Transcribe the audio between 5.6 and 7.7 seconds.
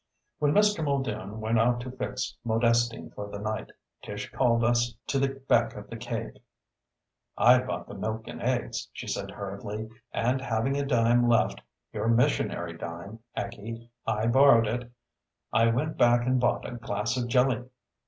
of the cave. "I